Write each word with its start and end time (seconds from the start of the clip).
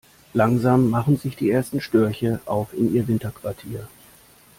Langsam 0.33 0.89
machen 0.89 1.15
sich 1.17 1.35
die 1.35 1.51
ersten 1.51 1.79
Störche 1.79 2.39
auf 2.47 2.73
in 2.73 2.91
ihr 2.91 3.07
Winterquartier. 3.07 3.87